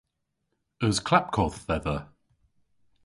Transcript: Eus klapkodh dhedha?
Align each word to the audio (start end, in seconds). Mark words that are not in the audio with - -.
Eus 0.85 0.97
klapkodh 1.07 1.59
dhedha? 1.67 1.97